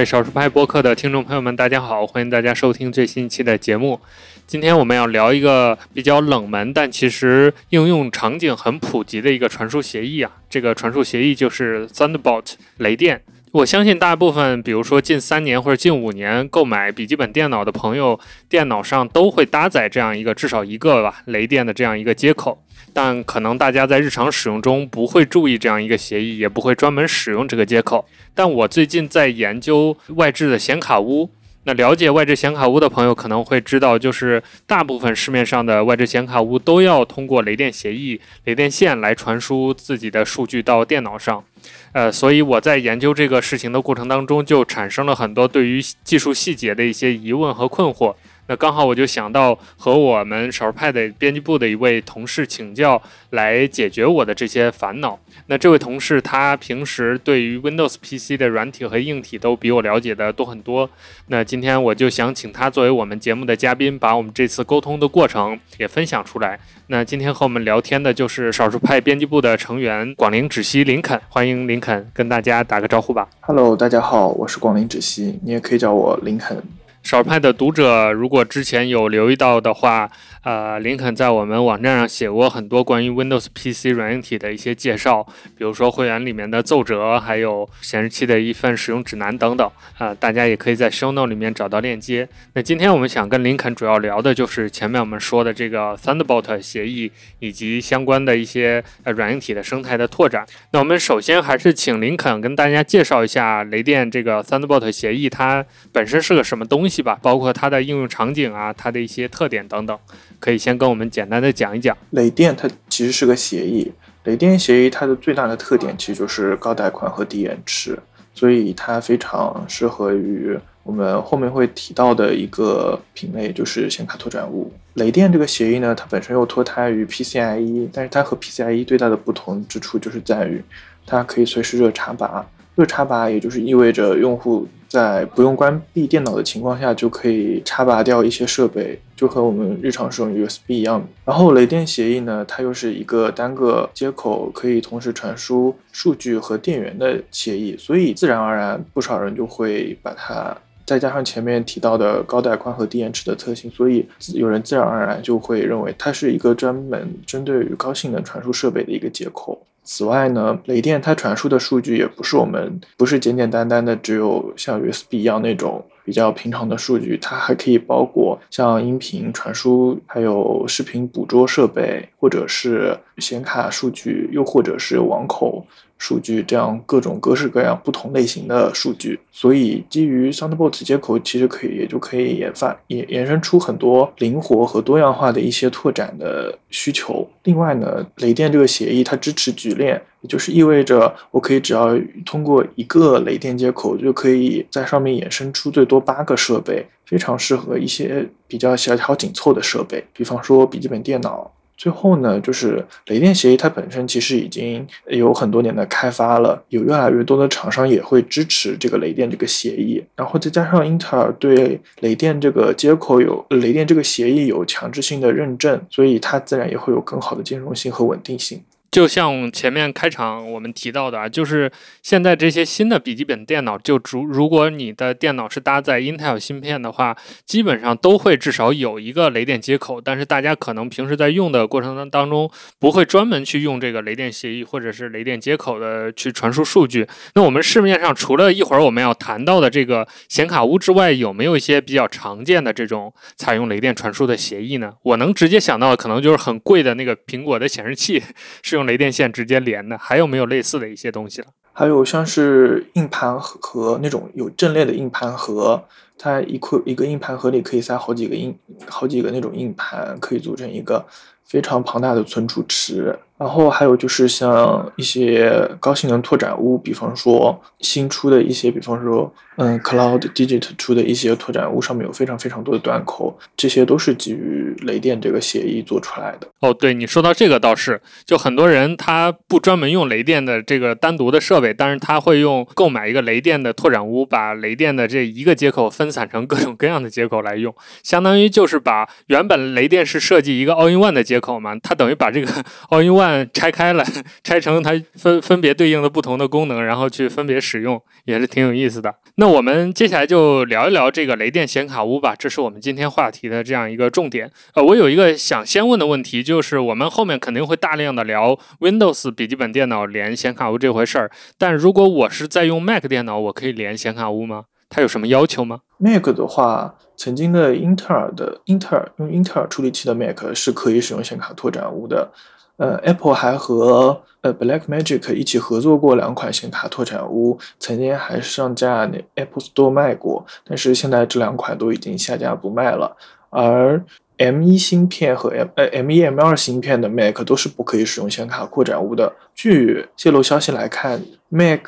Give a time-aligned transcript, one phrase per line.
[0.00, 4.00] 位少数派播客的听众朋友们，大家好，欢迎大家收听最新一期的节目。
[4.46, 10.32] 今天我们要聊一个比较冷门，但其实应用场景很普及的一个传输协议啊。
[10.48, 13.22] 这个传输协议就是 Thunderbolt 雷电。
[13.52, 22.62] 我相信大部分，比如说近三年或者近五年购买笔记本电脑的朋友，电脑上都会搭载这样一个至少一个吧雷电的这样一个接口。
[22.92, 28.06] 但可能大家在日常使用中不会注意这样一个协议，也不会专门使用这个接口。
[28.34, 31.30] 但我最近在研究外置的显卡屋。
[31.64, 41.44] 那了解外置显卡屋的朋友可能会知道，就是大部分市面上的外置显卡屋都要通过雷电协议、雷电线来传输自己的数据到电脑上。
[41.92, 48.14] 呃，所以我在研究这个事情的过程当中，就产生了很多对于技术细节的一些疑问和困惑。
[48.50, 55.16] 那刚好我就想到和我们少数派的编辑部的一位同事请教，来解决我的这些烦恼。
[55.46, 60.90] 那这位同事他平时对于 Windows PC 的软体和硬体都比我了解的多很多。
[61.28, 66.58] 那今天我就想请他作为我们节目的嘉宾，把我们这次沟通的过程也分享出来。
[66.88, 73.28] 那今天和我们聊天的就是少数派编辑部的成员广陵止息林肯，欢迎林肯跟大家打个招呼吧。
[73.42, 76.60] Hello，大家好，我是广陵止息，你也可以叫我林肯。
[77.02, 80.10] 少数派的读者，如果之前有留意到的话，
[80.42, 85.22] 呃，林肯在我们网站上写过很多关于 Windows PC 软硬体的一些介绍，
[85.56, 89.70] 比如说会员里面的奏折，还有显示器的一份使用指南等等。
[89.96, 92.28] 啊，大家也可以在 Show Note 里面找到链接。
[92.54, 100.44] 那今天我们想跟林肯主要聊的就是前面我们说的这个 Thunderbolt 协议以及相关的一些呃软硬体的生态的拓展。
[100.72, 106.90] 那我们首先还是请林肯跟大家介绍一下雷电这个 Thunderbolt 协议，它本身是个什么东。
[106.90, 109.96] 西吧，包括它的应用场景啊，它的一些特点等等，
[110.40, 111.96] 可以先跟我们简单的讲一讲。
[112.10, 113.92] 雷电它其实是个协议，
[114.24, 117.96] 雷电协议它的最大的特点其实就是高带宽和低延迟，
[118.34, 124.72] 所以它非常适合于我们后面会提到的一个品类，就是显卡拓展物。
[124.94, 130.60] 雷电这个协议呢，它本身又脱胎于 PCIe，但是它和 PCIe 最大的不同之处就是在于
[131.06, 132.44] 它可以随时热插拔。
[132.76, 141.06] 热插拔也就是意味着用户在不用关闭电脑的情况下就可以插拔掉一些设备，就和我们日常使用 USB 一样。
[141.24, 154.04] 然后雷电协议呢，它又是一个单个接口可以同时传输数据和电源的协议，所以自然而然不少人就会把它再加上前面提到的高带宽和低延迟的特性，所以
[154.34, 159.60] 有人自然而然就会认为它是一个专门针对于高性能传输设备的一个接口。
[159.82, 175.66] 此外呢，雷电它传输的数据也不是我们不是简简单单的只有像 USB 一样那种比较平常的数据，它还可以包括像音频传输，还有视频捕捉设备，或者是显卡数据，又或者是网口。
[176.00, 187.28] 数据这样各种各式各样不同类型的数据，所以基于 Thunderbolt 接口，其实可以也就可以研发延延伸出很多灵活和多样化的一些拓展的需求。
[187.44, 191.94] 另外呢，雷电这个协议它支持局链，也就是意味着我可以只要
[192.24, 201.52] 通过一个雷电接口，就可以在上面衍生出最多八个设备，非常适合一些比较小巧紧凑的设备，比方说笔记本电脑。
[201.80, 218.62] 最后呢，就是雷电协议它本身其实已经有很多年的开发了，有越来越多的厂商也会支持这个雷电这个协议，然后再加上英特尔对雷电这个接口有雷电这个协议有强制性的认证，所以它自然也会有更好的兼容性和稳定性。
[218.90, 221.70] 就像前面开场我们提到的啊，就是
[222.02, 227.16] 现在这些新的笔记本电脑，就如如果你的电脑是搭载 Intel 芯片的话，
[227.46, 230.00] 基本上都会至少有一个雷电接口。
[230.00, 232.50] 但是大家可能平时在用的过程当当中，
[232.80, 237.06] 不会专门去用这个雷电协议或者是雷电接口的去传输数据。
[237.36, 244.94] 那我们市面上除了一会儿我们要谈到的这个显卡屋之外，有没有一些比较常见的这种采用雷电传输的协议呢？
[245.02, 248.20] 我能直接想到的可能就是很贵的那个苹果的显示器
[248.64, 248.79] 是。
[248.80, 251.48] 用雷电线直接连的，还有没有类似的一些东西了？
[251.72, 255.84] 还有像是硬盘盒那种有阵列的硬盘盒，
[256.18, 258.56] 它一块一个硬盘盒里可以塞好几个硬
[258.88, 261.04] 好几个那种硬盘，可以组成一个
[261.44, 263.18] 非常庞大的存储池。
[263.40, 265.50] 然后还有就是像一些
[265.80, 276.48] 高性能拓展坞，比方说新出的一些，比方说嗯，Cloud Digit 出的一些拓展坞，上面有非常非常多的端口，这些都是基于雷电这个协议做出来的。
[276.60, 292.46] 哦，对你说到这个倒是，就很多人他不专门用雷电的这个单独的设备，但是他会用购买一个雷电的拓展坞，把雷电的这一个接口分散成各种各样的接口来用，相当于就是把原本雷电是设计一个 All in One 的接口嘛，它等于把这个
[292.90, 293.29] All in One。
[293.52, 294.04] 拆开了，
[294.44, 299.14] 拆成它分分别对应的不同的功能，然后去分别使用，也是挺有意思的。
[299.36, 304.50] 那我们接下来就聊一聊这个雷电显卡屋吧，这是我们今天话题的这样一个重点。
[304.74, 314.64] 呃，我有一个想先问的问题，就是我们后面肯定会大量的聊 Windows 笔记本电脑连显卡屋这回事儿，但如果我是在用 Mac 电脑，我可以连显卡屋吗？
[314.92, 322.32] 它有什么要求吗？Mac 的话，曾经的英特尔的英特尔用英特尔处理器的 Mac 是可以使用显卡拓展坞的。
[322.80, 333.14] 呃，Apple 还和呃 Blackmagic 一起合作过两款显卡拓展坞，曾经还上架那 Apple Store 卖过，但是现在这两款都已经下架不卖了。
[333.50, 334.02] 而
[334.38, 339.34] M1 芯片和 M 呃 M1 M2 芯片的 Mac 都是不可以使用显卡扩展坞的。
[339.54, 341.82] 据泄露消息来看，Mac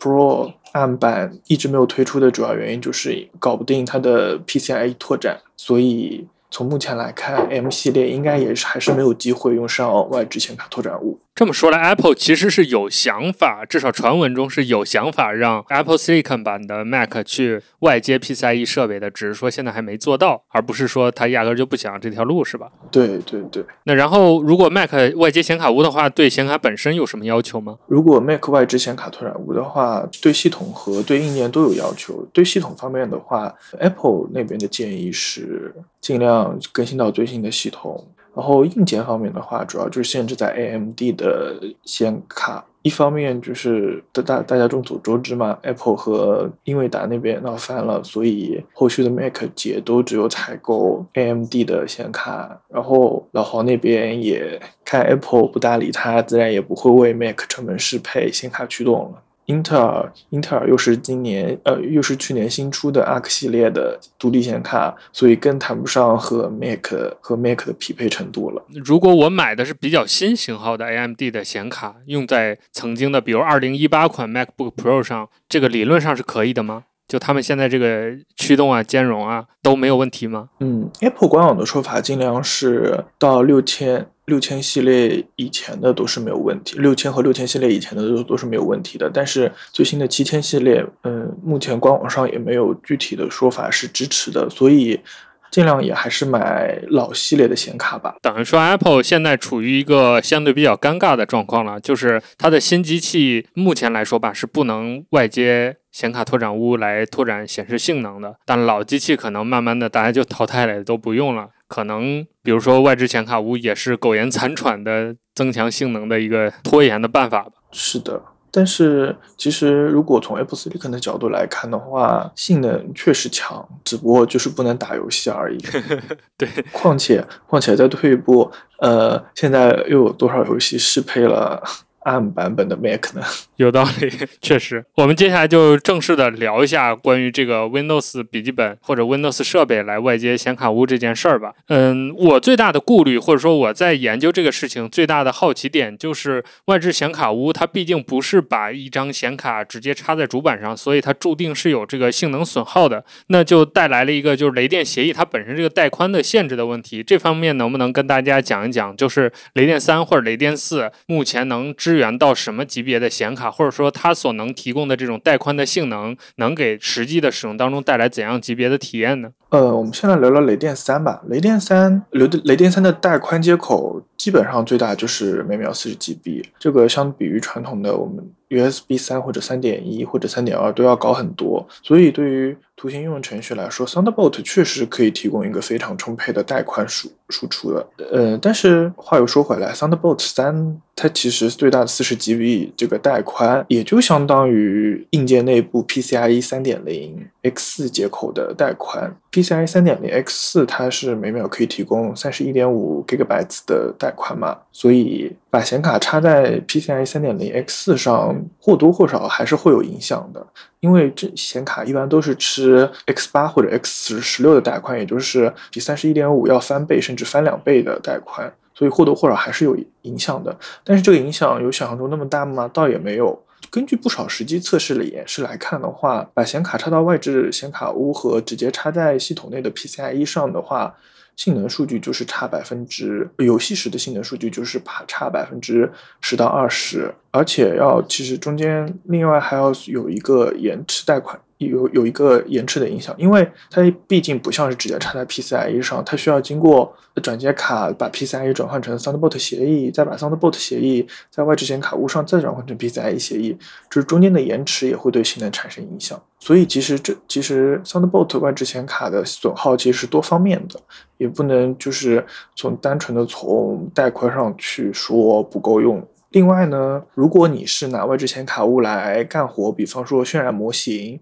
[0.00, 0.54] Pro。
[0.72, 6.26] 暗版一直没有推出的主要原因就是搞不定它的 PCIe 拓展，所以。
[6.50, 11.18] 从目前来看，M 系列应该也是还是没有机会用上外置显卡拓展坞。
[11.38, 22.72] 这么说来，Apple 其实是有想法，至少传闻中是有想法让 Apple Silicon 版的 Mac 去外接 PCIe 设备的，只是说现在还没做到，而不是说他压根就不想这条路，是吧？
[22.90, 23.64] 对对对。
[23.84, 27.78] 那然后，如果 Mac 外接显卡坞的话，对显卡本身有什么要求吗？
[27.86, 32.26] 如果 Mac 外置显卡拓展坞的话，对系统和对硬件都有要求。
[32.32, 38.04] 对系统方面的话，Apple 那边的建议是尽量更新到最新的系统。
[38.38, 42.64] 然后硬件方面的话，主要就是限制在 AMD 的显卡。
[42.82, 52.56] 一方面就是大大大家众所周知嘛，Apple 和英伟达那边闹翻了，所以后续的 Mac 也都只有采购 AMD 的显卡。
[52.68, 59.22] 然后老黄那边也看 Apple 不搭理他，自然也不会为 Mac 成本适配显卡驱动了。
[59.48, 66.92] 英特尔，英特尔又是今年，呃，又是去年新出的 Arc 系列的独立显卡，所以更谈不上和 Mac
[67.22, 68.62] 和 Mac 的匹配程度了。
[68.84, 76.84] 如果我买的是比较新型号的 AMD 的显卡，用在曾经的，比如2018款 MacBook Pro 上，这个理论上是可以的吗？
[77.08, 80.50] 就他们现在这个驱动啊、兼容啊都没有问题吗？
[80.60, 84.06] 嗯，Apple 官网的说法尽量是到六千。
[84.28, 89.10] 六千系列以前的都是没有问题，六千和六千系列以前的都都是没有问题的。
[89.10, 95.00] 但是最新的七千系列，嗯，目前官网上也没有具体的说法是支持的，所以
[95.50, 98.16] 尽量也还是买老系列的显卡吧。
[98.22, 108.36] 等于说，Apple 现在处于一个相对比较尴尬的状况了，就是它的新机器目前来说吧，是不能外接显卡拓展坞来拓展显示性能的。
[108.44, 111.48] 但老机器可能慢慢的大家就淘汰了，都不用了。
[111.66, 117.52] 可能比如说外置显卡坞也是苟延残喘的增强性能的一个拖延的办法吧。
[117.70, 125.58] 是的，但是其实如果从 Apple Silicon 的角度来看的话，性能确实强，只不过就是不能打游戏而已。
[126.36, 131.62] 对，况且况且再退一步，呃，现在又有多少游戏适配了？
[132.00, 133.22] 暗版本的 Mac 呢？
[133.56, 134.10] 有道理，
[134.40, 134.84] 确实。
[134.94, 141.52] 我们接下来就正式的聊一下关于这个 Windows 笔记本或者 Windows 设备来外接显卡坞这件事儿吧。
[141.68, 153.04] 嗯，我最大的顾虑或者说我在研究这个事情最大的好奇点就是外置显卡坞，它毕竟不是把一张显卡直接插在主板上，所以它注定是有这个性能损耗的。
[153.26, 157.02] 那就带来了一个就是雷电协议它本身这个带宽的限制的问题。
[157.02, 158.96] 这方面能不能跟大家讲一讲？
[158.96, 169.30] 就是雷电三或者雷电四目前能支援到什么级别的显卡，或者说它所能提供的这种带宽的性能，能给实际的使用当中带来怎样级别的体验呢？
[169.48, 171.22] 呃，我们现在聊聊雷电三吧。
[171.28, 187.86] 雷电三，雷雷电三的带宽接口基本上最大就是每秒四十 GB，这个相比于传统的我们 USB 三或者三点一或者三点二都要高很多，所以对于图形应用程序来说，Thunderbolt 确实可以提供一个非常充沛的带宽输输出的。
[188.12, 199.16] 呃，但是话又说回来，Thunderbolt 三它其实最大的四十 GB 这个带宽，也就相当于硬件内部 PCIe 三点零 X 四接口的带宽。
[199.32, 210.46] PCIe 三点零 X 四它是每秒可以提供三十一点五 Gigabytes 的带宽嘛，所以把显卡插在 PCIe 三点零 X 四上，或多或少还是会有影响的。
[210.80, 220.54] 因为这显卡一般都是吃 X 八或者 X 十六的带宽，也就是比三十一点五要翻倍甚至翻两倍的带宽，所以或多或少还是有影响的。
[220.84, 222.68] 但是这个影响有想象中那么大吗？
[222.72, 223.42] 倒也没有。
[223.70, 230.94] 根据不少实际测试的演示来看的话，把显卡插到外置显卡坞和直接插在系统内的 PCIe 上的话。
[231.38, 235.88] 性能数据就是差百分之，游戏时的性能数据就是差差百分之
[236.20, 253.58] 十到二十，而且要其实中间另外还要有一个延迟贷款有有一个延迟的影响，因为它毕竟不像是直接插在 PCIe 上，它需要经过转接卡把 PCIe 转换成 Thunderbolt 协议，再把 Thunderbolt 协议在外置显卡坞上再转换成 PCIe 协议，
[253.90, 256.20] 就是中间的延迟也会对性能产生影响。
[256.38, 260.80] 所以其实这其实 Thunderbolt 外置显卡的损耗其实是多方面的，
[261.16, 262.24] 也不能就是
[262.54, 266.06] 从单纯的从带宽上去说不够用。
[266.30, 271.18] 另外呢，如果你是拿外置显卡坞来干活，比方说渲染模型。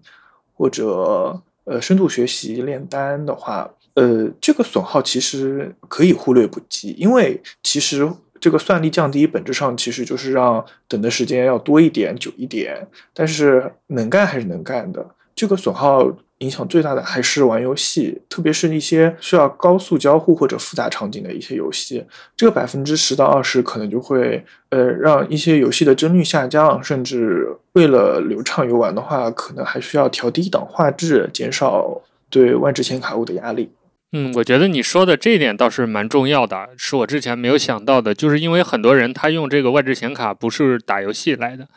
[0.57, 16.11] 或者呃深度学习炼丹的话，呃这个损耗其实可以忽略不计，因为其实这个算力降低本质上其实就是让等的时间要多一点、久一点，但是能干还是能干的，这个损耗。
[16.39, 33.71] 影响最大的还是玩游戏，特别是一些需要高速交互或者复杂场景的一些游戏，这个百分之十到二十可能就会呃让一些游戏的帧率下降，甚至为了流畅游玩的话，可能还需要调低档画质，减少对外置显卡物的压力。
[34.13, 41.67] 嗯，我觉得你说的这一点倒是蛮重要的，是我之前没有想到的，就是因为很多人他用这个外置显卡不是打游戏来的。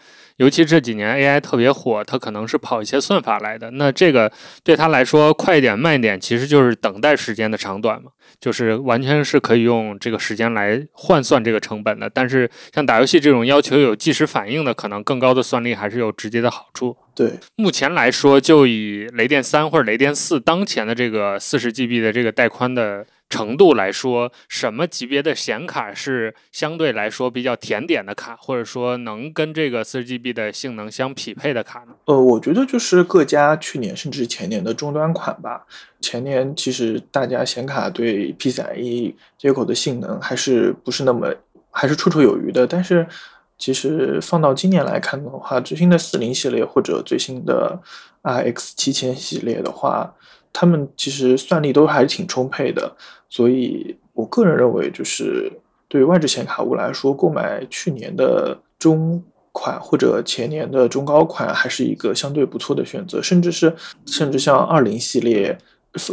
[0.40, 3.72] 尤其这几年 AI 特别火，它可能是跑一些算法来的。
[3.72, 4.32] 那这个
[4.64, 12.08] 对他来说，快一点慢一点，其实就是等待时间的长短嘛，就是完全是可以用这个时间来换算这个成本的。
[12.08, 16.96] 但是像打游戏这种要求有即时反应的，可能更高的算力还是有直接的好处。
[17.14, 23.04] 对，目前来说，就以雷电三或者雷电四当前的这个四十 GB 的这个带宽的。
[23.30, 31.94] 程度来说，什么级别的显卡是相对来说比较甜点的卡，或者说能跟这个四十 GB 的性能相匹配的卡呢？
[32.06, 35.64] 呃，我觉得就是各家去年甚至前年的终端款吧。
[36.00, 41.32] 前年其实大家显卡对 PCIe 接口的性能还是不是那么，
[41.70, 42.66] 还是绰绰有余的。
[42.66, 43.06] 但是
[43.56, 47.80] 其实放到今年来看的话，最新的四零系列或者最新的
[48.24, 50.12] RX 七千系列的话，
[50.52, 52.96] 他们其实算力都还挺充沛的。
[53.28, 55.52] 所以，我个人认为，就是
[55.88, 63.22] 对于外置显卡坞来说，购买去年的中款或者前年的中高款，还是一个相对不错的选择。
[63.22, 63.74] 甚至是，
[64.06, 65.56] 甚至像二零系列，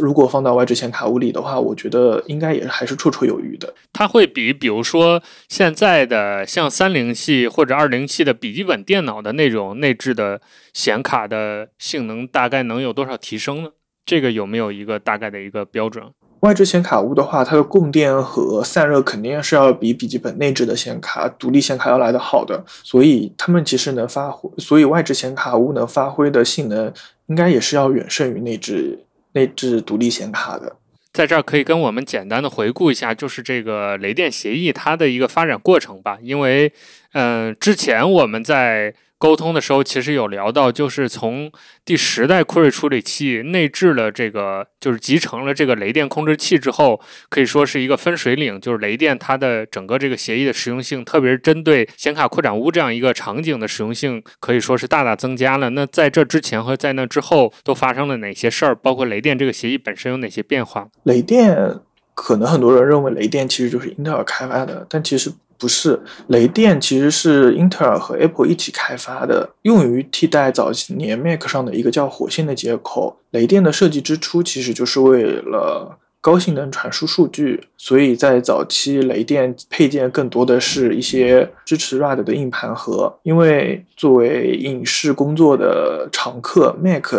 [0.00, 3.74] 如果放到外置显卡坞里的话，我觉得应该也还是绰绰有余的。
[3.92, 10.40] 它会比，比如说现在的像三零系或者二零系的笔记本电脑的那种内置的
[10.72, 13.70] 显卡的性能，大概能有多少提升呢？
[14.08, 16.02] 这个有没有一个大概的一个标准？
[16.40, 26.90] 外置显卡坞的话，它的供电和散热肯定是要比笔记本内置的显卡、独立显卡要来的好的，所以他们其实能发挥，所以外置显卡坞能发挥的性能，
[27.26, 28.98] 应该也是要远胜于内置
[29.32, 30.76] 内置独立显卡的。
[31.12, 36.72] 在这儿可以跟我们简单的回顾一下，就是这个雷电协议它的一个发展过程吧，因为，
[37.12, 38.94] 嗯，之前我们在。
[39.18, 41.50] 沟通的时候，其实有聊到，就是从
[41.84, 48.60] 第十代酷睿处理器内置了这个，就是集成了这个雷电控制器之后，可以说是一个分水岭。
[48.60, 55.70] 就是雷电它的整个这个协议的实用性，特别是针对显卡扩展坞这样一个场景的实用性，可以说是大大增加了。
[55.70, 58.74] 那在这之前和在那之后都发生了哪些事儿？
[58.76, 60.88] 包括雷电这个协议本身有哪些变化？
[61.02, 61.80] 雷电
[62.14, 65.32] 可能很多人认为雷电其实就是英特尔开发的，但其实。
[65.58, 73.16] 不是，雷电其实是英特尔和 Apple 一起开发的，用于替代早年 Mac 上的一个叫火线的接口。
[73.30, 87.14] 雷电的设计之初其实就是为了高性能传输数据，所以在早期雷电配件更多的是一些支持 RAD 的硬盘盒，因为作为影视工作的常客，Mac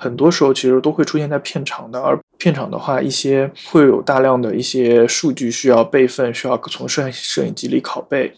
[0.00, 8.32] 很多时候其实都会出现在片场的，而片场的话，一些会有大量的一些数据需要备份，需要从摄摄影机里拷贝，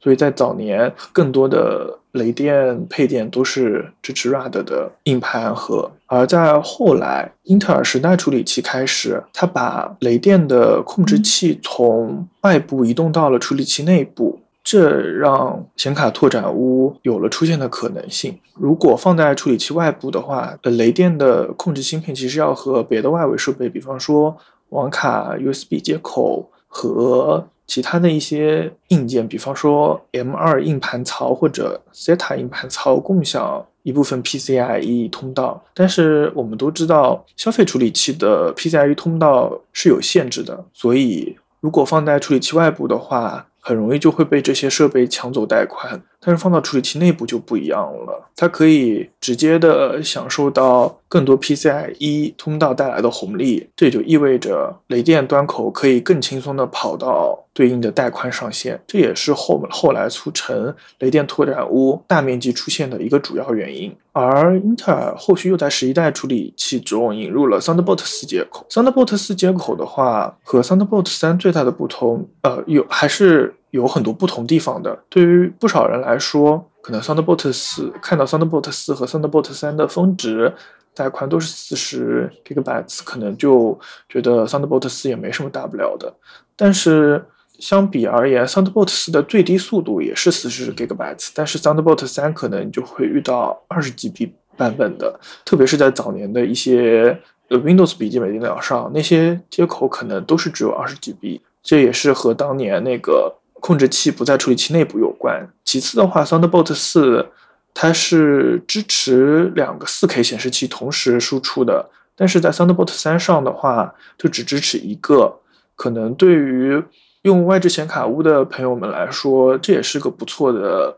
[0.00, 14.38] 所以在早年，更多的雷电配件都是支持 RAD 的硬盘盒，而在后来，英特尔时代处理器开始，它把雷电的控制器从外部移动到了处理器内部。
[14.70, 18.38] 这让显卡拓展坞有了出现的可能性。
[18.52, 24.36] 如果放在处理器外部的话，呃，雷电的控制芯片其实要和别的外围设备，比方说
[24.68, 35.64] 网卡、USB 接口和其他的一些硬件，比方说 M2 硬盘槽或者 SATA 硬盘槽共享一部分 PCIe 通道。
[35.72, 63.94] 但是我们都知道，消费处理器的 PCIe 通道是有限制的，所以如果放在处理器外部的话，很容易就会被这些设备抢走带宽，但是放到处理器内部就不一样了，它可以直接的享受到更多 PCIe 通道带来的红利，这也就意味着雷电端口可以更轻松的跑到对应的带宽上限，这也是后后来促成雷电拓展坞大面积出现的一个主要原因。
[64.12, 73.54] 而英特尔后续又在十一代处理器中引入了 Thunderbolt 四接口，Thunderbolt 四接口的话和 Thunderbolt 三最大的不同，呃，有还是。
[73.70, 74.98] 有很多不同地方的。
[75.08, 80.52] 对于不少人来说，可能 Thunderbolt 四看到 Thunderbolt 四和 Thunderbolt 三的峰值
[80.94, 86.12] 带宽都是四十 Gigabytes，可能就觉得 Thunderbolt 四也没什么大不了的。
[86.56, 87.22] 但是
[87.58, 97.20] 相比而言，Thunderbolt 四的最低速度也是四十 Gigabytes，但是 Thunderbolt 三可能就会遇到二十 GB 版本的，特别是在早年的一些
[97.50, 103.34] Windows 笔记本电脑上，那些接口可能都是只有二十 GB，这也是和当年那个。
[103.60, 105.48] 控制器不在处理器内部有关。
[105.64, 107.28] 其次的话，Thunderbolt 四
[107.74, 115.40] 它是支持两个 4K 显示器同时输出的，但是在 Thunderbolt 三上的话，就只支持一个。
[115.76, 116.82] 可能对于
[117.22, 120.96] 用外置显卡坞的朋友们来说，这也是个不错的、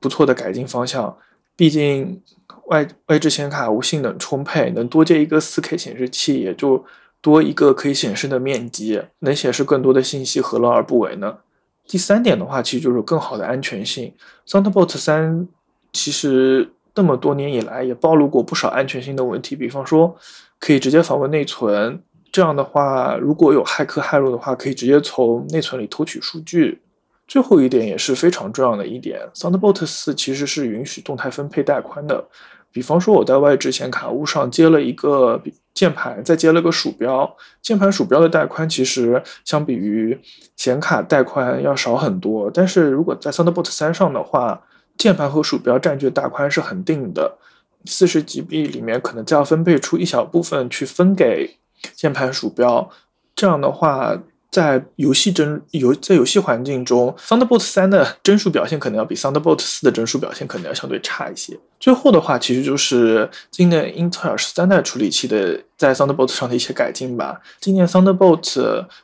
[0.00, 1.14] 不错的改进方向。
[1.54, 2.22] 毕竟
[2.68, 6.82] 外外置显卡坞性能充沛，能多接一个 4K 显示器，也就
[7.20, 11.38] 多一个可以显示的面积，能显示更多的信息，何乐而不为呢？
[11.86, 14.12] 第三点的话，其实就是更好的安全性。
[14.46, 15.46] Thunderbolt 三
[15.92, 20.16] 其实这么多年以来也暴露过不少安全性的问题，比方说
[20.58, 26.80] 可以直接访问内存，这样的话，如果有骇客骇入的话，可以直接从内存里偷取数据。
[27.28, 32.24] 最后一点也是非常重要的一点，Thunderbolt 四其实是允许动态分配带宽的。
[32.72, 35.40] 比方说我在外置显卡坞上接了一个
[35.74, 40.18] 键盘，再接了个鼠标，键盘鼠标的带宽其实相比于
[40.56, 42.50] 显卡带宽要少很多。
[42.50, 44.62] 但是如果在 Thunderbolt 三上的话，
[44.96, 47.38] 键盘和鼠标占据的大宽是恒定的，
[47.84, 51.58] 四十 GB 里面可能就要分配出一小部分去分给
[51.94, 52.90] 键盘鼠标，
[53.34, 54.18] 这样的话。
[54.52, 61.58] 在游戏帧游在游戏环境中，Thunderbolt 三的帧数表现可能要比 Thunderbolt 四的帧数表现可能要相对差一些。
[61.80, 67.40] 最后的话，其实就是今年英特尔十三代处理器的在 Thunderbolt 上的一些改进吧。
[67.60, 68.44] 今年 Thunderbolt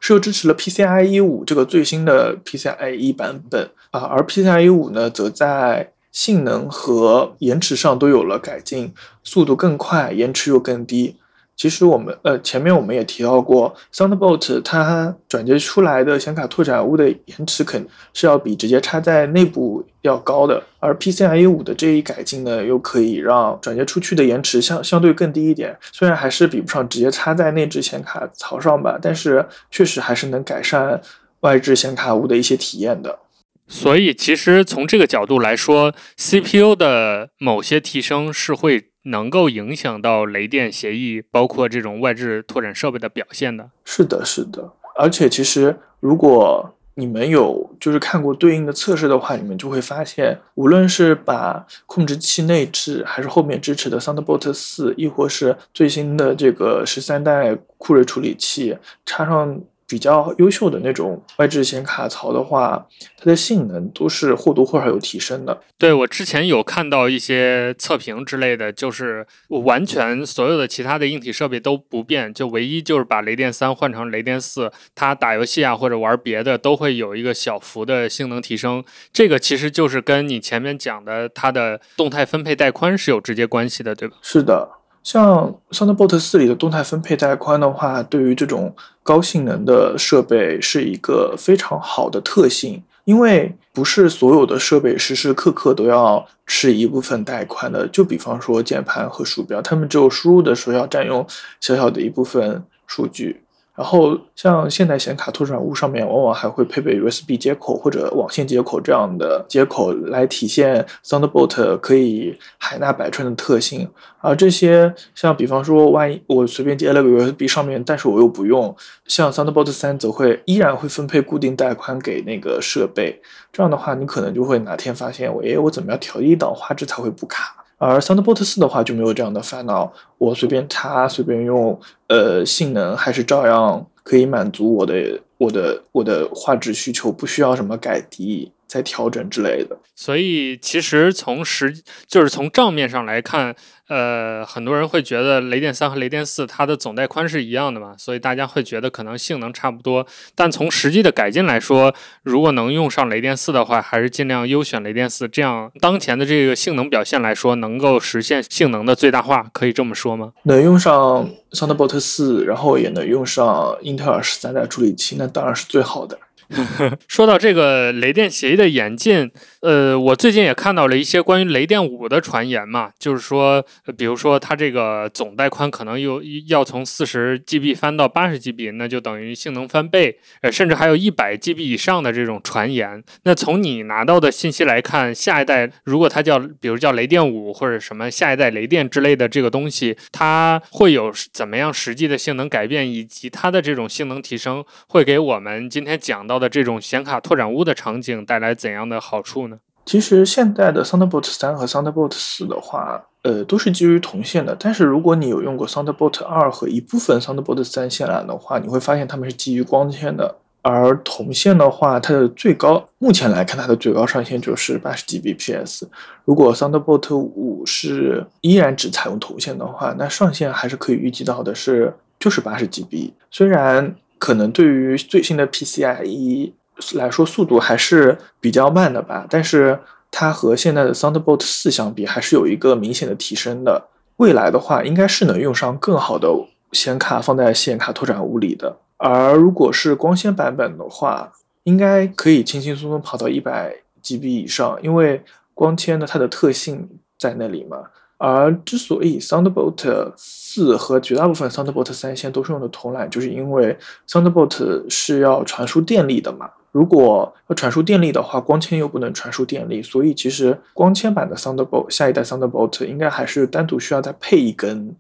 [0.01, 8.93] 是又支持了 PCIe 五这个最新的 PCIe 版本啊，而 PCIe 五呢，则在性能和延迟上都有了改进，
[9.25, 11.17] 速度更快，延迟又更低。
[11.59, 25.77] 其实我们呃前面我们也提到过，Thunderbolt 它转接出来的显卡拓展坞的延迟肯是要比直接插在内部要高的，而 PCIe 五的这一改进呢，又可以让转接出去的延迟相相对更低一点。
[25.91, 31.01] 虽然还是比不上直接插在内置显卡槽上吧，但是确实还是能改善
[31.41, 33.19] 外置显卡坞的一些体验的。
[33.67, 38.85] 所以其实从这个角度来说，CPU 的某些提升是会。
[39.09, 43.71] 能够影响到雷电协议，包括这种外置拓展设备的表现的。
[43.85, 44.73] 是的，是的。
[44.95, 59.61] 而且其实，如果你们有就是看过对应的测试的话，你们就会发现，无论是把控制器内置，还是后面支持的 Thunderbolt 四，亦或是最新的这个十三代酷睿处理器插上。
[59.89, 65.63] 比较优秀的那种外置显卡槽的话，它的性能都是或多或少有提升的。
[65.79, 78.85] 对我之前有看到一些测评之类的，就是完全所有的其他的硬体设备都不变，就唯一就是把雷电三换成雷电四，它打游戏啊或者玩别的都会有一个小幅的性能提升。
[79.11, 84.17] 这个其实就是跟你前面讲的它的动态分配带宽是有直接关系的，对吧？
[84.21, 84.78] 是的。
[85.03, 97.89] 像 Thunderbolt 四里的动态分配带宽的话，对于这种高性能的设备是一个非常好的特性，因为不是所有的设备时时刻刻都要吃一部分带宽的。
[97.89, 101.27] 就比方说键盘和鼠标，它们只有输入的时候要占用
[101.61, 103.43] 小小的一部分数据。
[103.79, 113.89] 然后，像现代显卡拓展坞上面，往往还会配备 USB 接口或者网线接口这样的接口，来体现 Thunderbolt 可以海纳百川的特性。
[114.21, 118.75] 而这些，像比方说，万一我随便接了个 USB 上面，但是我又不用，
[119.07, 123.23] 像 Thunderbolt 三则会依然会分配固定带宽给那个设备。
[123.53, 127.55] 这样的话，你可能就会哪天发现，我诶，我怎么样调一档画质才会不卡？
[127.79, 138.53] 而 Thunderbolt 四的话就没有这样的烦恼，我随便插随便用，呃，性能还是照样可以满足我的我的我的画质需求，不需要什么改低。
[138.69, 139.77] 再调整之类的。
[139.97, 141.75] 所以其实从实
[142.07, 143.57] 就是从账面上来看。
[143.89, 150.07] 呃，很多人会觉得雷电三和雷电四它的总带宽是一样的嘛，所以大家会觉得可能性能差不多。
[150.35, 160.35] 但从实际的改进来说，如果能用上雷电四的话，还是尽量优选雷电四，这样当前的这个性能表现来说，能够实现性能的最大化，可以这么说吗？
[160.43, 166.19] 能用上 Thunderbolt 四，然后也能用上英特尔十三代处理器，那当然是最好的。
[167.07, 169.31] 说到这个雷电协议的演进，
[169.61, 173.63] 呃，我最近也看到了一些关于雷电五的传言嘛，就是说，
[173.99, 183.05] 比如说它这个总带宽可能又要从四十 GB 翻到八十 GB，那就等于性能翻倍，呃，甚至还有一百 GB 以上的这种传言。
[183.25, 196.38] 那从你拿到的信息来看，下一代如果它叫，比如叫雷电五或者什么下一代雷电之类的这个东西，它会有怎么样实际的性能改变，以及它的这种性能提升会给我们今天讲到。
[196.39, 199.59] 的这种显卡拓展坞的场景带来怎样的好处呢？
[199.85, 204.55] 其实现在的 Thunderbolt 三和 Thunderbolt 四的话，呃，都是基于铜线的。
[204.61, 210.37] 但是如果你有用过 Thunderbolt 二和一部分 Thunderbolt 三线缆的话，你会发现它们是基于光纤的。
[210.61, 215.85] 而铜线的话，它的最高目前来看，它的最高上限就是八十 Gbps。
[216.27, 223.13] 如果 Thunderbolt 五是依然只采用铜线的话，那上限还是可以预计到的是就是八十 GB。
[223.31, 226.53] 虽然可能对于最新的 PCIe
[226.95, 229.27] 来说，速度还是比较慢的吧。
[229.31, 229.79] 但是
[230.11, 233.89] 它和现在的 Thunderbolt 四相比，还是有一个明显的提升的。
[234.17, 236.29] 未来的话，应该是能用上更好的
[236.73, 238.77] 显卡放在显卡拓展坞里的。
[238.97, 245.23] 而如果是光纤版本的话，应该可以轻轻松松跑到一百 GB 以上，因为
[245.55, 247.79] 光纤的它的特性在那里嘛。
[248.19, 253.79] 而之所以 Thunderbolt 四和绝大部分 Thunderbolt 三线都是用的铜缆，就是因为
[254.09, 256.51] Thunderbolt 是要传输电力的嘛。
[256.73, 264.97] 如果要传输电力的话，光纤又不能传输电力，所以其实光纤版的 Thunderbolt 下一代 Thunderbolt 应该还是单独需要再配一根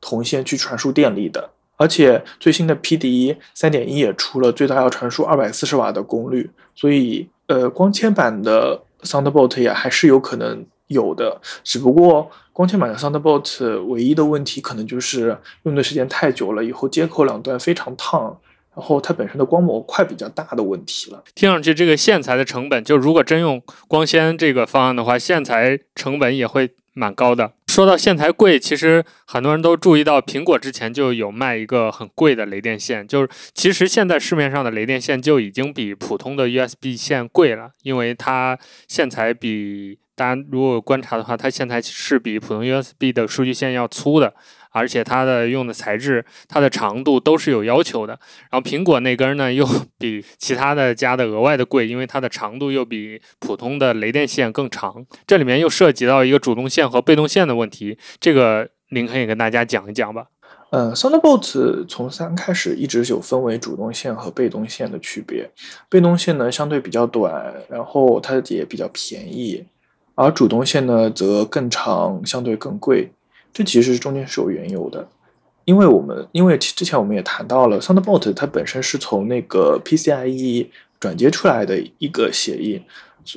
[0.00, 1.50] 铜线去传输电力的。
[1.76, 10.64] 而且最新的 PDE 三点一也出了最大要传输二百四十瓦的功率，所以呃，光纤版的 Thunderbolt 也还是有可能。
[10.90, 18.38] 有的，只不过光纤买的 Thunderbolt 唯一的问题可能就是用的时间太久了，以后接口两端非常烫，
[18.74, 21.22] 然后它本身的光模块比较大的问题了。
[21.34, 27.52] 听上去这个线材的成本，就如果真用光纤这个方案的话，线材成本也会蛮高的。
[27.70, 40.00] 说到线材贵，其实很多人都注意到，苹果之前就有卖一个很贵的雷电线，就是其实现在市面上的雷电线就已经比普通的 USB 线贵了，因为它线材比。
[40.16, 44.34] 大家如果观察的话，它线材是比普通 USB 的数据线要粗的，
[44.70, 48.18] 而且它的用的材质、它的长度都是有要求的。
[48.50, 49.66] 然后苹果那根呢，又
[49.98, 55.04] 比其他的加的额外的贵，因为它的长度又比普通的雷电线更长。
[55.26, 60.26] 这里面又涉及到一个主动线和被动线的问题，这个林肯也跟大家讲一讲吧。
[60.72, 65.50] 嗯，Thunderbolt 从三开始一直有分为主动线和被动线的区别。
[65.88, 69.64] 被动线呢相对比较短，然后它也比较便宜。
[70.14, 73.10] 而主动线呢，则更长，相对更贵。
[73.52, 75.08] 这其实中间是有缘由的，
[75.64, 80.66] 因为我们因为之前我们也谈到了，Thunderbolt 它本身是从那个 PCIe
[80.98, 82.82] 转接出来的一个协议，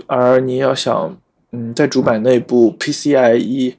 [0.06, 1.18] 而你要想，
[1.52, 3.76] 嗯，在主板内部 PCIe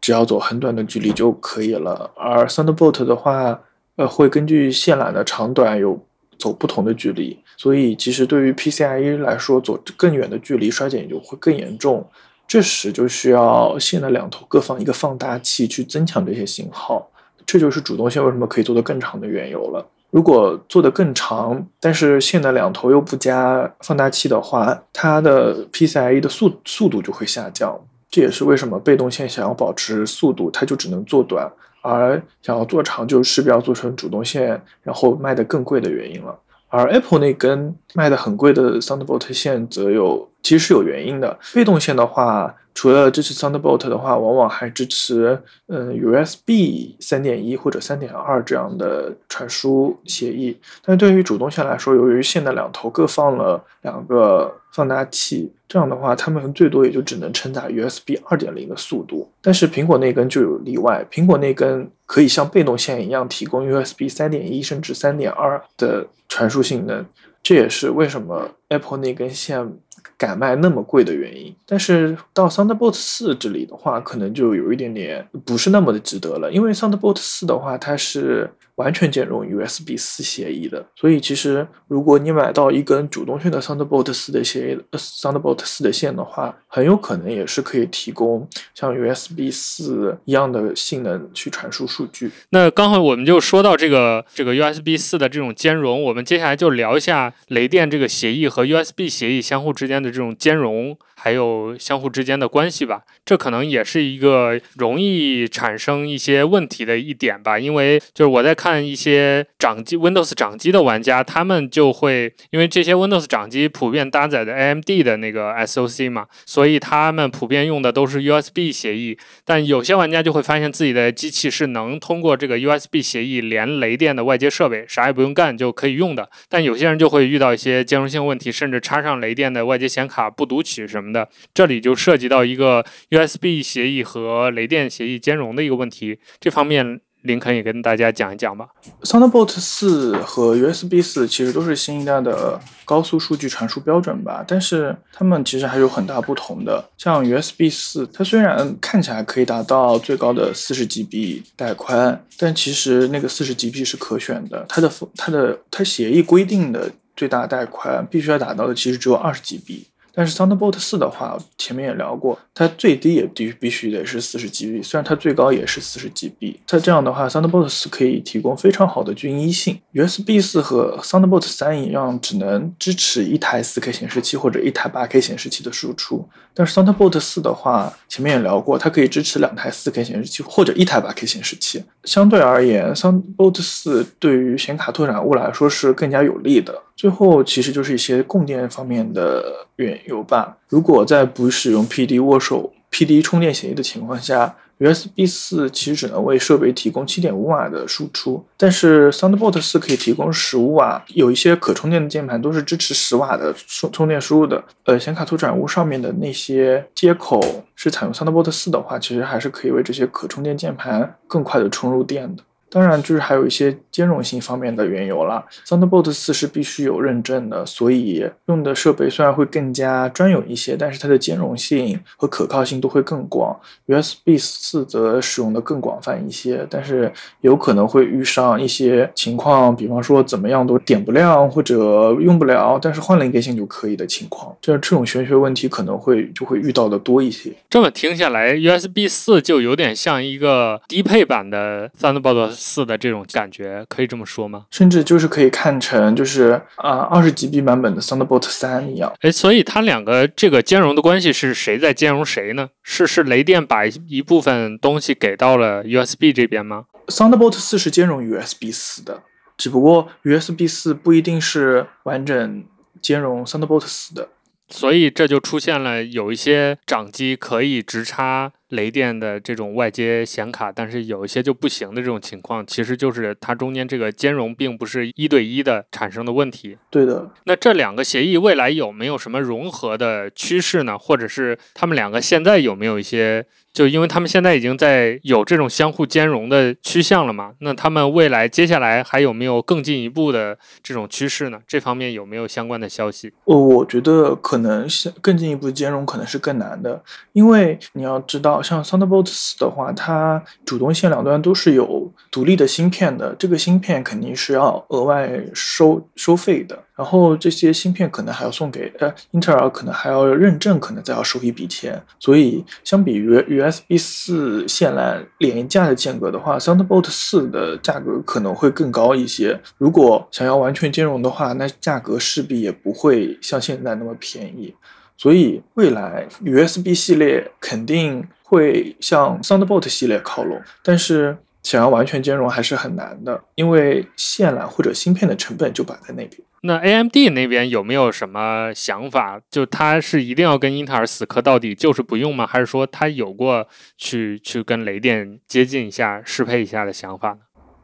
[0.00, 3.60] 只要走很短的距离就可以了，而 Thunderbolt 的话，
[3.96, 6.00] 呃，会根据线缆的长短有
[6.38, 12.06] 走不同的距离，所以其实对于 PCIe 来说，走更远的距离衰减就会更严重。
[12.48, 17.10] 这时就需要线的两头各放一个放大器去增强这些信号，
[17.44, 19.84] 这就是主动线为什么可以做得更长的缘由了。
[20.10, 27.78] 如果做得更长，但是线的两头又不加放大器的话，它的 PCIe 的速速度就会下降。
[28.08, 31.50] 这也是为什么被动线想要保持速度，它就只能做短，
[31.82, 36.38] 而想要做长，就势必要做成主动线，然后卖得更贵的原因了。
[36.68, 40.28] 而 Apple 那根卖的很贵的 Thunderbolt 线则有。
[40.46, 41.36] 其实是有原因的。
[41.52, 50.60] 被动线的话，除了支持 Thunderbolt 的话，往往还支持嗯 USB 三点一或者三点二这样的传输协议。
[50.84, 59.26] 但是对于主动线来说，由于线的两头各放了两个放大器，这样的话，它们最多也就只能承载 USB 二点零的速度。
[59.40, 67.06] 但是苹果那根就有例外，苹果那根可以像被动线一样提供 USB 三点一甚至三点二的传输性能。
[67.42, 69.78] 这也是为什么 Apple 那根线。
[70.18, 76.50] 敢卖那么贵的原因，但是到 SoundBoat 四这里的话，可能就有一点点不是那么的值得了。
[76.50, 80.86] 因为 SoundBoat 四的话，它是完全兼容 USB 四协议的。
[80.94, 92.30] 所以其实如果你买到一根主动线的 Thunderbolt 四的协议，Thunderbolt 四的线的话，很有可能也是可以提供像 USB 四一样的性能去传输数据。
[92.50, 100.96] 那刚好我们就说到这个这个 USB 四的这种兼容，我们接下来就聊一下雷电这个协议和 USB 协议相互之间的这种兼容。
[101.26, 107.58] 还有相互之间的关系吧，这可能也是一个容易产生一些问题的一点吧。
[107.58, 119.18] 因为就是我在看一些掌机 Windows 掌机的玩家，他们就会因为这些 Windows 掌机普遍搭载的 AMD 的那个 SOC 嘛，所以他们普遍用的都是 USB 协议。
[119.44, 126.30] 但有些玩家就会发现自己的机器是能通过这个 USB 协议连雷电的外接设备，啥也不用干就可以用的。
[126.48, 131.15] 但有些人就会遇到一些兼容性问题，甚至插上雷电的外接显卡不读取什么的。
[131.54, 138.68] 这里就涉及到一个 USB 协议和雷电协议兼容的一个问题，这方面林肯也跟大家讲一讲吧。
[139.02, 146.88] Thunderbolt 四和 USB 四其实都是新一代的高速数据传输标准吧，但是它们其实还有很大不同的。
[146.96, 159.82] 像 USB 四，它虽然看起来可以达到最高的四十 GB 带宽，但其实那个四十 GB 是可选的，它的它的它协议规定的最大带宽必须要达到的其实只有二十 GB。
[160.16, 166.56] 但是 Thunderbolt 四的话，前面也聊过，它最低也必必须得是四十 GB，虽然它最高也是四十 GB。
[166.66, 169.78] 它这样的话，Thunderbolt 四可以提供非常好的均一性。
[169.92, 176.26] USB 四和 Thunderbolt 三一样，只能支持一台 4K 显示器或者一台 8K 显示器的输出。
[176.54, 181.84] 但是 Thunderbolt 四的话，前面也聊过，它可以支持两台 4K 显示器或者一台 8K 显示器。
[182.04, 186.82] 相对而言，Thunderbolt 四对于显卡拓展坞来说是更加有利的。
[186.96, 190.56] 最后，其实就是一些供电方面的缘由吧。
[190.68, 201.04] 如果在不使用 PD 握手、PD 充电协议的情况下，USB 四其实只能为设备提供7.5瓦的输出，但是 Thunderbolt 四可以提供15瓦。
[201.08, 204.64] 有一些可充电的键盘都是支持10瓦的充充电输入的。
[204.84, 212.42] 呃，显卡拓展坞上面的那些接口是采用 Thunderbolt 四的话，其实还是可以为这些可充电键盘更快的充入电的。
[212.68, 215.42] 当然，就是还有一些兼容性方面的缘由了。
[215.66, 223.58] Thunderbolt 四是必须有认证的，所以用的设备虽然会更加专有一些，但是它的兼容性和可靠性都会更广。
[223.86, 234.54] USB 四则使用的更广泛一些，但是有可能会遇上一些情况，比方说怎么样都点不亮或者用不了，但是换了一根线就可以的情况。
[234.60, 237.50] 这这种玄学问题可能会就会遇到的多一些。
[237.70, 242.26] 这么听下来，USB 四就有点像一个低配版的 Thunderbolt。
[242.66, 244.66] 四的这种感觉可以这么说吗？
[244.70, 249.12] 甚至就是可以看成就是啊二十 GB 版本的 Thunderbolt 三一样。
[249.20, 252.68] 哎，所以它两个这个兼容的关系是谁在兼容谁呢？
[252.82, 259.22] 是是雷电把一部分东西给到了 USB 这边吗？Thunderbolt 四是兼容 USB 四的，
[259.56, 262.64] 只不过 USB 四不一定是完整
[263.00, 264.28] 兼容 Thunderbolt 四的。
[264.68, 276.76] 所以这就出现了有一些掌机可以直插雷电的这种外接显卡，但是有一些就不行的这种情况，其实就是它中间这个兼容并不是一对一的产生的问题。
[276.90, 277.30] 对的。
[277.44, 280.98] 那这两个协议未来有没有什么融合的趋势呢？
[280.98, 283.46] 或者是他们两个现在有没有一些？
[283.76, 291.58] 就因为他们现在已经在有这种相互兼容的趋向了嘛，那他们未来接下来还有没有更进一步的这种趋势呢？
[291.68, 293.30] 这方面有没有相关的消息？
[293.44, 297.02] 我我觉得可能是更进一步兼容可能是更难的，
[297.34, 306.85] 因为你要知道，像 Thunderbolts 的话，它主动线两端都是有独立的芯片的，这个芯片肯定是要额外收收费的。
[306.96, 312.02] 然后这些芯片可能还要送给呃英特尔，可能还要认证，可能再要收一笔钱。
[312.18, 319.60] 所以相比于 USB 四线缆廉价的间隔的话，Thunderbolt 四的价格可能会更高一些。
[319.76, 324.74] 如果想要完全兼容的话，那价格势必也不会像现在那么便宜。
[325.18, 336.32] 所以未来 USB 系列肯定会向 Thunderbolt 系列靠拢，但是想要完全兼容还是很难的，因为线缆或者芯片的成本就摆在那边。
[336.62, 339.40] 那 AMD 那边有没有什么想法？
[339.50, 342.46] 就他是一定要跟英特尔死磕到底，就是不用吗？
[342.46, 347.38] 还是说他有过去去跟雷电接近一下、适配一下的想法呢？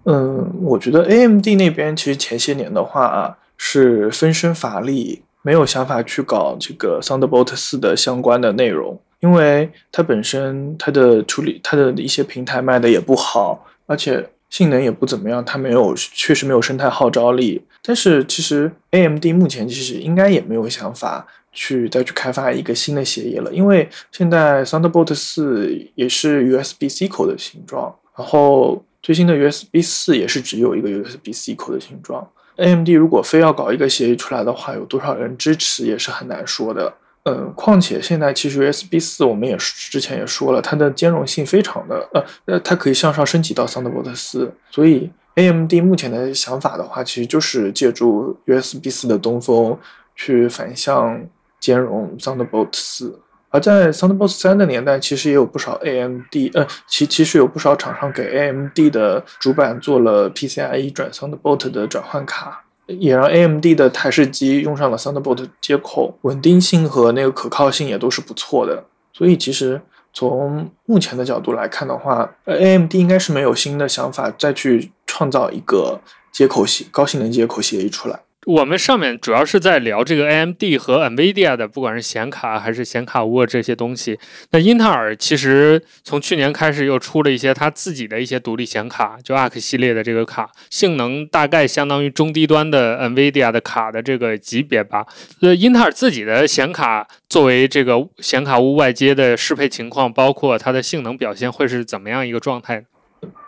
[0.07, 14.29] 嗯，我觉得 AMD 那边其实前些年的话啊，是分身乏力，没有想法去搞这个 Thunderbolt 四的相关的内容，因为它本身它的处理它的一些平台卖的也不好，而且。
[14.53, 17.65] 性能也不怎么样，它没有，确实没有生态号召力。
[17.83, 32.29] 但是其实 AMD 目前其实应该也没有想法去再去开发一个新的协议了，因为现在 Thunderbolt 四也是 USB-C 口的形状，然后最新的 USB 四也是只有一个 USB C 口的形状。
[32.57, 36.93] AMD 如果非要搞一个协议出来的话，有多少人支持也是很难说的。
[37.25, 49.79] 呃，况且现在其实 USB 四我们也之前也说了，它的兼容性非常的呃呃，它可以向上升级到 Thunderbolt 四，所以 AMD 目前的想法的话，其实就是借助 USB 四的东风
[50.17, 51.25] 去反向
[51.61, 53.21] 兼容 Thunderbolt 四。
[53.51, 62.65] 而在 Thunderbolt 三的年代，其实也有不少 AMD 呃，其其实有不少厂商给 AMD 的主板做了 PCIe 转 Thunderbolt 的转换卡。
[62.99, 68.85] 也让 AMD 的台式机用上了 Thunderbolt 接口，稳定性和那个可靠性也都是不错的。
[69.13, 69.81] 所以其实
[70.13, 76.01] 从目前的角度来看的话，，AMD 应该是没有新的想法再去创造一个
[76.31, 78.21] 接口协高性能接口协议出来。
[78.45, 84.19] 我们上面主要是在聊这个 AMD 和 NVIDIA 的，不管是显卡还是显卡坞这些东西。
[84.51, 95.07] 那英特尔其实从去年开始又出了一些它自己的一些独立显卡，就 ARC 系列的这个卡，性能大概相当于中低端的 NVIDIA 的卡的这个级别吧。
[95.41, 102.83] 呃，英特尔自己的显卡作为这个显卡坞外接的适配情况，包括它的性能表现会是怎么样一个状态？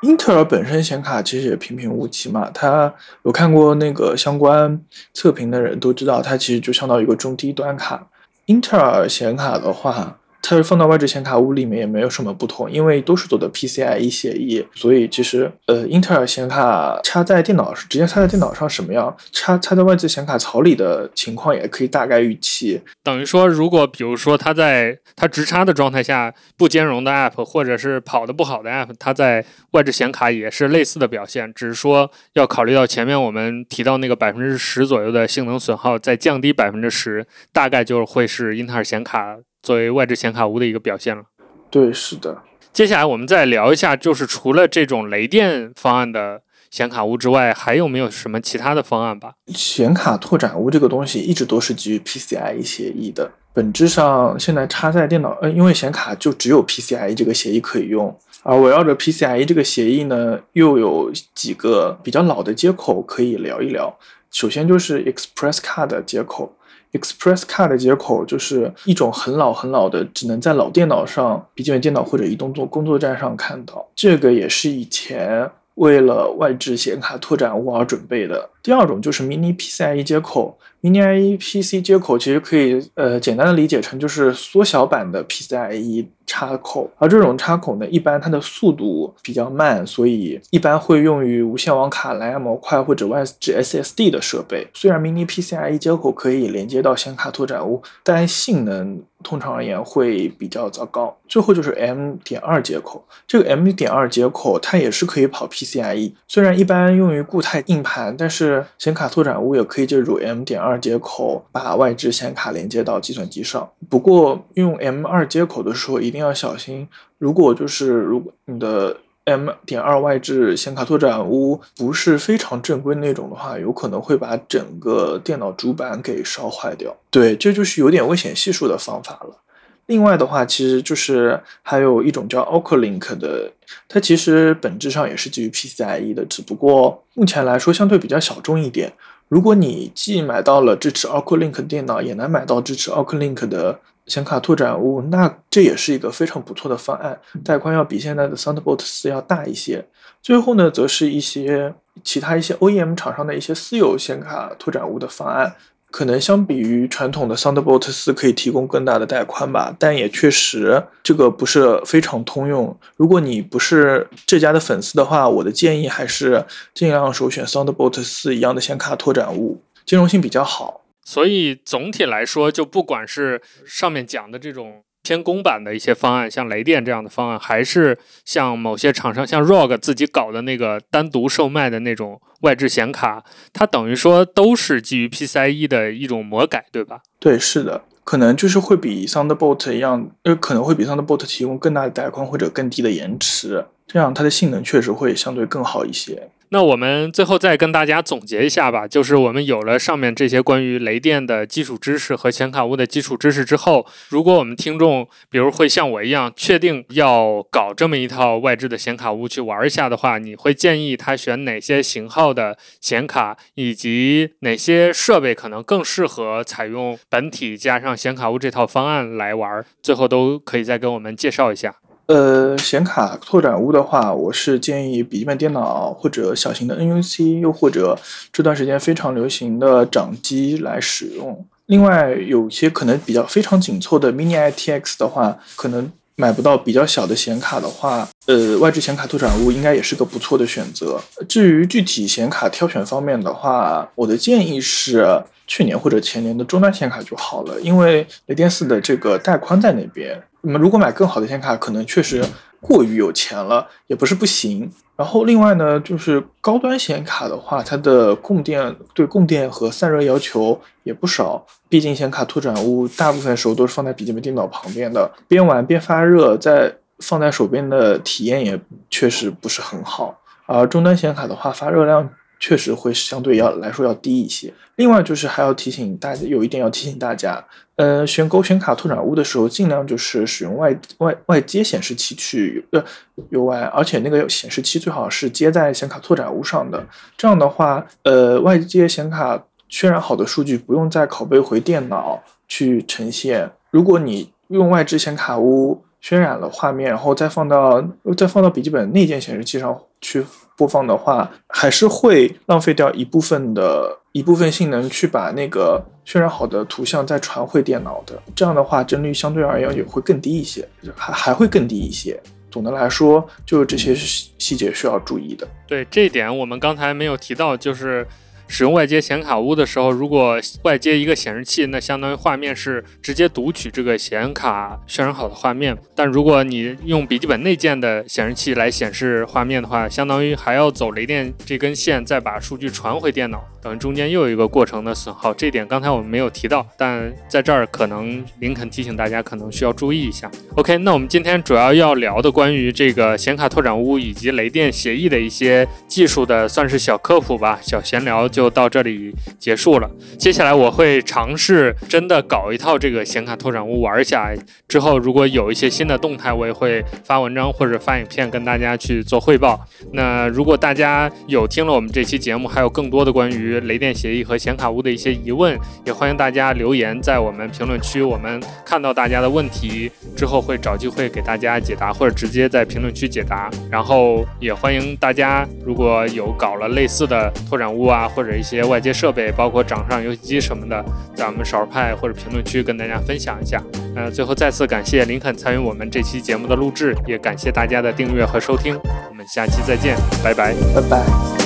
[0.03, 4.81] 英特尔本身显卡其实也平平无奇嘛，它有看过那个相关
[5.13, 8.09] 测评的人都知道，它其实就相当于一个中低端卡。
[8.47, 10.19] 英特尔显卡的话。
[10.47, 22.83] 它是放到外置显卡坞里面也没有什么不同，因为都是走的 PCIe 协议，所以其实呃，英特尔显卡插在电脑直接插在电脑上什么样，插插在外置显卡槽里的情况也可以大概预期。
[23.03, 39.39] 等于说，如果比如说它在它直插的状态下不兼容的 App，或者是跑的不好的 App，它在外置显卡也是类似的表现，只是说要考虑到前面我们提到那个百分之十左右的性能损耗，再降低百分之十，大概就会是英特尔显卡。
[39.65, 41.23] 作为外置显卡坞的一个表现了，
[41.71, 42.43] 对，是的。
[42.71, 49.37] 接下来我们再聊一下，就是除了这种雷电方案的显卡坞之外，还有没有什么其他的方案吧？
[49.47, 63.97] 显卡拓展坞这个东西一直都是基于 PCIe 协议的，本质上现在插在电脑，呃，因为显卡就只有 PCIe 这个协议可以用，而围绕着 PCIe 这个协议呢，又有几个比较老的接口可以聊一聊。
[64.31, 66.55] 首先就是 Express Card 接口。
[66.95, 73.87] Express Card 接口就是一种很老很老的，只能在老电脑上、笔记本电脑或者移动作工作站上看到。
[73.95, 78.51] 这个也是以前为了外置显卡拓展坞而准备的。
[78.65, 86.07] 第二种就是 Mini PCIe 接口，Mini IEPC 接口其实可以呃简单的理解成就是缩小版的 PCIe。
[86.27, 94.67] 插口，而这种插口呢，一般它的速度比较慢，所以一般会用于无线网卡、蓝牙模块或者外置 SSD 的设备。
[94.73, 101.15] 虽然 Mini PCIe 接口可以连接到显卡拓展坞，但性能通常而言会比较糟糕。
[101.29, 113.71] 最后就是 M 点二接口，这个 M 点二接口它也是可以跑 PCIe，虽然一般用于固态硬盘，但是显卡拓展坞也可以借助 M 点二接口把外置显卡连接到计算机上。
[113.89, 116.89] 不过用 M 二接口的时候一定要小心，
[117.19, 126.95] 如果就是如果你的 M 点二外置显卡拓展坞不是非常正规那种的话，有可能会把整个电脑主板给烧坏掉。
[127.11, 129.41] 对，这就是有点危险系数的方法了。
[129.87, 133.53] 另外的话，其实就是还有一种叫 Oclink 的，
[133.89, 138.93] 它其实本质上也是基于 PCIe 的，只不过目前来说相对比较小众一点。
[139.29, 143.81] 如果你既买到了支持 Oclink 电脑，也能买到支持 Oclink 的。
[144.07, 149.83] 显卡拓展坞，那这也是一个非常不错的方案，带宽要比现在的 Thunderbolt 四要大一些。
[150.21, 155.55] 最后呢，则是一些其他一些 OEM 厂商的一些私有显卡拓展坞的方案，
[155.95, 162.77] 可能相比于传统的 Thunderbolt 四可以提供更大的带宽吧，但也确实这个不是非常通用。
[162.97, 170.81] 如果你不是这家的粉丝的话，我的建议还是尽量首选 Thunderbolt 四一样的显卡拓展物，兼容性比较好。
[171.05, 187.01] 所以总体来说，就不管是上面讲的这种偏公版的一些方案，像雷电这样的方案，还是像某些厂商像 ROG 自己搞的那个单独售卖的那种外置显卡，它等于说都是基于 PCIe 的一种魔改，对吧？
[187.21, 196.31] 对，是的，可能就是会比 Thunderbolt 一样，呃，可能会比 Thunderbolt 提供更大的带宽或者更低的延迟，这样它的性能确实会相对更好一些。
[196.51, 219.65] 那我们最后再跟大家总结一下吧，就是我们有了上面这些关于雷电的基础知识和显卡坞的基础知识之后，如果我们听众比如会像我一样确定要搞这么一套外置的显卡坞去玩一下的话，你会建议他选哪些型号的显卡，以及哪些设备可能更适合采用本体加上显卡坞这套方案来玩？
[219.83, 221.75] 最后都可以再跟我们介绍一下。
[222.07, 227.99] 呃，显卡拓展坞的话，我是建议笔记本电脑或者小型的 NUC，又或者
[228.31, 231.47] 这段时间非常流行的掌机来使用。
[231.67, 241.01] 另外，有些可能比较非常紧凑的 Mini ITX 的话，可能买不到比较小的显卡的话，呃，外置显卡拓展坞应该也是个不错的选择。
[241.27, 250.23] 至于具体显卡挑选方面的话，我的建议是去年或者前年的终端显卡就好了，因为雷电四的这个带宽在那边。
[250.43, 252.23] 那么如果买更好的显卡，可能确实
[252.61, 254.71] 过于有钱了，也不是不行。
[254.97, 261.45] 然后另外呢，就是高端显卡的话，它的供电对供电和散热要求也不少。
[261.69, 270.21] 毕竟显卡拓展坞大部分时候都是放在笔记本电脑旁边的，边玩边发热，在放在手边的体验也确实不是很好。
[270.47, 272.11] 而终端显卡的话，发热量。
[272.39, 274.53] 确实会相对要来说要低一些。
[274.77, 277.45] 另外就是还要提醒大家，有一点要提醒大家，
[277.77, 282.85] 呃，选购显卡拓展坞的时候，尽量就是使用外外外接显示器去呃
[283.31, 286.85] UI，而且那个显示器最好是接在显卡拓展坞上的。
[287.17, 293.49] 这样的话，呃，外接显卡渲染好的数据不用再拷贝回电脑去呈现。
[293.71, 297.81] 如果你用外置显卡坞渲染了画面，然后再放到
[298.17, 300.25] 再放到笔记本内建显示器上去。
[300.57, 308.23] 播放的话，还是会浪费掉一部分的一部分性能去把那个渲染好的图像再传回电脑的。
[308.37, 312.17] 这样的话，帧率相对而言也会更低一些，还还会更低一些。
[312.53, 315.45] 总的来说，就是这些细节需要注意的。
[315.67, 318.07] 对这点，我们刚才没有提到，就是。
[318.49, 325.77] 使用外接显卡坞的时候，如果外接一个显示器，那相当于画面是直接读取这个显卡渲染好的画面。
[325.95, 333.45] 但如果你用笔记本内建的显示器来显示画面的话，相当于还要走雷电这根线，再把数据传回电脑。
[333.63, 340.31] 等于中间又有一个过程的损耗，这点刚才我们没有提到，但在这儿可能林肯提醒大家，可能需要注意一下。
[340.55, 349.89] OK，那我们今天主要要聊的关于这个显卡拓展坞以及雷电协议的一些技术的，算是小科普吧，小闲聊就到这里结束了。
[350.19, 354.35] 接下来我会尝试真的搞一套这个显卡拓展坞玩一下，
[354.67, 359.65] 之后如果有一些新的动态，我也会发文章或者发影片跟大家去做汇报。
[359.93, 365.57] 那如果大家有听了我们这期节目，还有更多的关于雷电协议和显卡坞的一些疑问，
[365.87, 368.03] 也欢迎大家留言在我们评论区。
[368.03, 373.49] 我们看到大家的问题之后，会找机会给大家解答，或者直接在评论区解答。
[373.71, 380.83] 然后也欢迎大家，如果有搞了类似的拓展坞啊，或者或者一些外接设备，包括掌上游戏机什么的，
[381.15, 383.63] 在我们少儿派或者评论区跟大家分享一下。
[383.95, 388.81] 呃，最后再次感谢林肯参与我们这期节目的录制，也感谢大家的订阅和收听。
[389.11, 391.44] 我们下期再见，拜拜，拜拜。